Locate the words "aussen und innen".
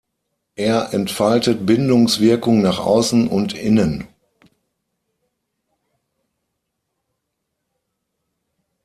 2.79-4.07